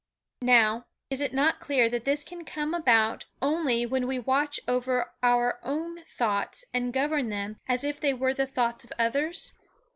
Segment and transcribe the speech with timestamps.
[0.41, 5.13] Now, is it not clear that this can come about only when we watch over
[5.21, 9.53] our own thoughts and govern them as if they were the thoughts of others?